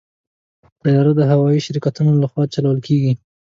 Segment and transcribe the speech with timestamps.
[0.81, 3.13] طیاره د هوايي شرکتونو لخوا چلول کېږي.